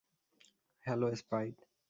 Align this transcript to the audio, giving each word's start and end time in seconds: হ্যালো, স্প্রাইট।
হ্যালো, 0.85 1.07
স্প্রাইট। 1.15 1.57